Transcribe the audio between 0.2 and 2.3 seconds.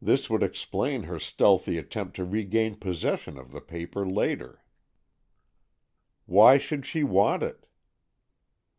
would explain her stealthy attempt to